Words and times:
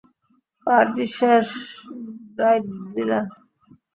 Party 0.67 1.05
শেষ, 1.17 1.47
ব্রাইডজিলা। 2.35 3.19